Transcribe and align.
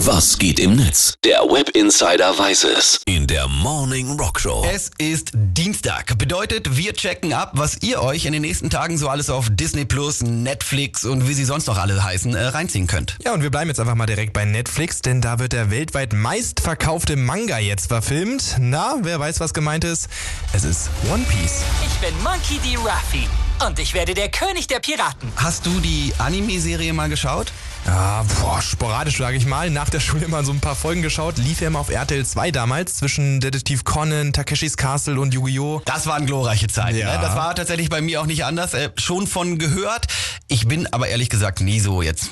Was 0.00 0.36
geht 0.36 0.60
im 0.60 0.76
Netz? 0.76 1.14
Der 1.24 1.38
Web 1.38 1.70
Insider 1.70 2.38
weiß 2.38 2.64
es. 2.64 3.00
In 3.06 3.26
der 3.26 3.48
Morning 3.48 4.18
Rock 4.20 4.38
Show. 4.38 4.62
Es 4.70 4.90
ist 4.98 5.30
Dienstag. 5.32 6.18
Bedeutet, 6.18 6.76
wir 6.76 6.92
checken 6.92 7.32
ab, 7.32 7.52
was 7.54 7.82
ihr 7.82 8.02
euch 8.02 8.26
in 8.26 8.34
den 8.34 8.42
nächsten 8.42 8.68
Tagen 8.68 8.98
so 8.98 9.08
alles 9.08 9.30
auf 9.30 9.48
Disney 9.50 9.86
Plus, 9.86 10.20
Netflix 10.20 11.06
und 11.06 11.26
wie 11.26 11.32
sie 11.32 11.46
sonst 11.46 11.66
noch 11.66 11.78
alle 11.78 12.04
heißen, 12.04 12.34
äh, 12.34 12.44
reinziehen 12.44 12.86
könnt. 12.86 13.16
Ja, 13.24 13.32
und 13.32 13.42
wir 13.42 13.50
bleiben 13.50 13.70
jetzt 13.70 13.80
einfach 13.80 13.94
mal 13.94 14.04
direkt 14.04 14.34
bei 14.34 14.44
Netflix, 14.44 15.00
denn 15.00 15.22
da 15.22 15.38
wird 15.38 15.54
der 15.54 15.70
weltweit 15.70 16.12
meistverkaufte 16.12 17.16
Manga 17.16 17.58
jetzt 17.58 17.86
verfilmt. 17.86 18.56
Na, 18.60 18.96
wer 19.00 19.18
weiß, 19.18 19.40
was 19.40 19.54
gemeint 19.54 19.84
ist? 19.84 20.08
Es 20.52 20.64
ist 20.64 20.90
One 21.10 21.24
Piece. 21.24 21.62
Ich 21.86 22.06
bin 22.06 22.14
Monkey 22.22 22.58
D. 22.58 22.76
Ruffy 22.76 23.26
und 23.64 23.78
ich 23.78 23.94
werde 23.94 24.14
der 24.14 24.28
König 24.28 24.66
der 24.66 24.80
Piraten. 24.80 25.30
Hast 25.36 25.66
du 25.66 25.80
die 25.80 26.12
Anime-Serie 26.18 26.92
mal 26.92 27.08
geschaut? 27.08 27.52
Ja, 27.86 28.24
boah, 28.40 28.60
sporadisch 28.60 29.18
sage 29.18 29.36
ich 29.36 29.46
mal. 29.46 29.70
Nach 29.70 29.88
der 29.88 30.00
Schule 30.00 30.26
mal 30.26 30.44
so 30.44 30.52
ein 30.52 30.60
paar 30.60 30.74
Folgen 30.74 31.02
geschaut. 31.02 31.38
Lief 31.38 31.60
ja 31.60 31.68
immer 31.68 31.78
auf 31.78 31.88
RTL 31.88 32.26
2 32.26 32.50
damals 32.50 32.96
zwischen 32.96 33.40
Detektiv 33.40 33.84
Conan, 33.84 34.32
Takeshis 34.32 34.76
Castle 34.76 35.20
und 35.20 35.32
Yu-Gi-Oh! 35.32 35.82
Das 35.84 36.06
waren 36.06 36.26
glorreiche 36.26 36.66
Zeiten. 36.66 36.98
Ja. 36.98 37.14
Ne? 37.14 37.18
Das 37.22 37.36
war 37.36 37.54
tatsächlich 37.54 37.88
bei 37.88 38.00
mir 38.00 38.20
auch 38.20 38.26
nicht 38.26 38.44
anders. 38.44 38.74
Äh, 38.74 38.90
schon 38.96 39.26
von 39.26 39.58
gehört. 39.58 40.06
Ich 40.48 40.66
bin 40.66 40.92
aber 40.92 41.08
ehrlich 41.08 41.30
gesagt 41.30 41.60
nie 41.60 41.78
so 41.78 42.02
jetzt 42.02 42.30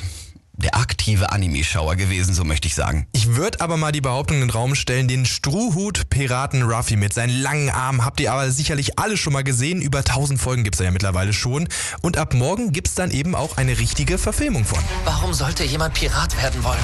der 0.57 0.77
aktive 0.77 1.33
Anime-Schauer 1.33 1.97
gewesen, 1.97 2.33
so 2.35 2.45
möchte 2.45 2.69
ich 2.69 2.75
sagen. 2.75 3.07
Ich 3.13 3.35
würde 3.35 3.61
aber 3.61 3.77
mal 3.77 3.93
die 3.93 4.01
Behauptung 4.01 4.37
in 4.37 4.49
den 4.49 4.51
Raum 4.51 4.75
stellen, 4.75 5.09
den 5.09 5.27
Strohhut-Piraten 5.27 6.63
Ruffy 6.63 6.97
mit 6.97 7.13
seinen 7.13 7.37
langen 7.41 7.71
Armen 7.71 8.05
habt 8.05 8.21
ihr 8.21 8.33
aber 8.33 8.51
sicherlich 8.51 8.99
alle 8.99 9.17
schon 9.17 9.33
mal 9.33 9.45
gesehen. 9.45 9.83
Über 9.83 9.99
1000 9.99 10.41
Folgen 10.41 10.65
gibt's 10.65 10.79
da 10.79 10.85
ja 10.85 10.91
mittlerweile 10.91 11.33
schon. 11.33 11.69
Und 12.03 12.17
ab 12.17 12.35
morgen 12.35 12.73
gibt's 12.73 12.95
dann 12.95 13.11
eben 13.11 13.35
auch 13.35 13.57
eine 13.57 13.79
richtige 13.79 14.19
Verfilmung 14.19 14.65
von. 14.65 14.79
Warum 15.05 15.35
sollte 15.35 15.65
jemand 15.65 15.95
Pirat 15.95 16.37
werden 16.41 16.63
wollen? 16.63 16.83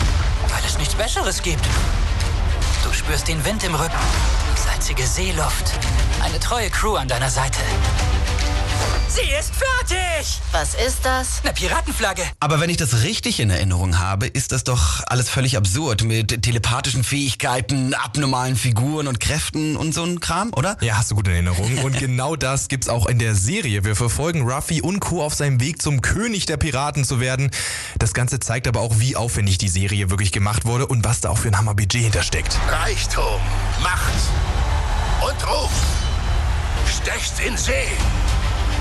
Weil 0.48 0.62
es 0.66 0.78
nichts 0.78 0.94
Besseres 0.94 1.42
gibt. 1.42 1.64
Du 2.82 2.92
spürst 2.92 3.28
den 3.28 3.44
Wind 3.44 3.62
im 3.62 3.74
Rücken, 3.74 3.92
salzige 4.56 5.06
Seeluft, 5.06 5.72
eine 6.24 6.40
treue 6.40 6.70
Crew 6.70 6.96
an 6.96 7.08
deiner 7.08 7.30
Seite. 7.30 7.60
Sie 9.12 9.22
ist 9.22 9.52
fertig! 9.56 10.40
Was 10.52 10.74
ist 10.74 10.98
das? 11.02 11.40
Eine 11.42 11.52
Piratenflagge. 11.52 12.22
Aber 12.38 12.60
wenn 12.60 12.70
ich 12.70 12.76
das 12.76 13.02
richtig 13.02 13.40
in 13.40 13.50
Erinnerung 13.50 13.98
habe, 13.98 14.28
ist 14.28 14.52
das 14.52 14.62
doch 14.62 15.02
alles 15.08 15.28
völlig 15.28 15.56
absurd 15.56 16.04
mit 16.04 16.42
telepathischen 16.44 17.02
Fähigkeiten, 17.02 17.92
abnormalen 17.94 18.54
Figuren 18.54 19.08
und 19.08 19.18
Kräften 19.18 19.76
und 19.76 19.92
so 19.92 20.04
ein 20.04 20.20
Kram, 20.20 20.52
oder? 20.54 20.76
Ja, 20.80 20.96
hast 20.96 21.10
du 21.10 21.16
gut 21.16 21.26
in 21.26 21.34
Erinnerung. 21.34 21.78
Und 21.82 21.98
genau 21.98 22.36
das 22.36 22.68
gibt's 22.68 22.88
auch 22.88 23.06
in 23.06 23.18
der 23.18 23.34
Serie. 23.34 23.82
Wir 23.82 23.96
verfolgen 23.96 24.48
Ruffy 24.48 24.80
und 24.80 25.00
Co. 25.00 25.24
auf 25.24 25.34
seinem 25.34 25.60
Weg 25.60 25.82
zum 25.82 26.02
König 26.02 26.46
der 26.46 26.56
Piraten 26.56 27.04
zu 27.04 27.18
werden. 27.18 27.50
Das 27.98 28.14
Ganze 28.14 28.38
zeigt 28.38 28.68
aber 28.68 28.80
auch, 28.80 29.00
wie 29.00 29.16
aufwendig 29.16 29.58
die 29.58 29.68
Serie 29.68 30.10
wirklich 30.10 30.30
gemacht 30.30 30.66
wurde 30.66 30.86
und 30.86 31.04
was 31.04 31.20
da 31.20 31.30
auch 31.30 31.38
für 31.38 31.48
ein 31.48 31.58
Hammerbudget 31.58 32.02
hintersteckt. 32.02 32.56
Reichtum, 32.68 33.40
Macht 33.82 34.12
und 35.20 35.48
Ruf. 35.48 35.72
Stecht 36.86 37.40
in 37.44 37.56
See. 37.56 37.88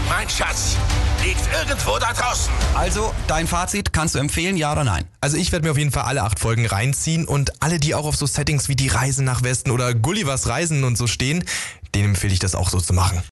Mein 0.09 0.27
Schatz 0.27 0.75
liegt 1.23 1.47
irgendwo 1.53 1.99
da 1.99 2.11
draußen. 2.11 2.51
Also, 2.73 3.13
dein 3.27 3.45
Fazit, 3.45 3.93
kannst 3.93 4.15
du 4.15 4.19
empfehlen, 4.19 4.57
ja 4.57 4.71
oder 4.71 4.83
nein? 4.83 5.05
Also 5.21 5.37
ich 5.37 5.51
werde 5.51 5.65
mir 5.65 5.71
auf 5.71 5.77
jeden 5.77 5.91
Fall 5.91 6.03
alle 6.03 6.23
acht 6.23 6.39
Folgen 6.39 6.65
reinziehen 6.65 7.25
und 7.25 7.61
alle, 7.61 7.79
die 7.79 7.93
auch 7.93 8.05
auf 8.05 8.15
so 8.15 8.25
Settings 8.25 8.69
wie 8.69 8.75
die 8.75 8.87
Reise 8.87 9.23
nach 9.23 9.43
Westen 9.43 9.69
oder 9.69 9.93
Gullivers 9.93 10.47
Reisen 10.47 10.83
und 10.83 10.97
so 10.97 11.05
stehen, 11.05 11.43
denen 11.93 12.09
empfehle 12.09 12.33
ich 12.33 12.39
das 12.39 12.55
auch 12.55 12.69
so 12.69 12.79
zu 12.79 12.93
machen. 12.93 13.21